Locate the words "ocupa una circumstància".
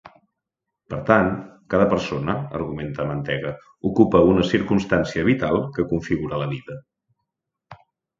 3.89-5.27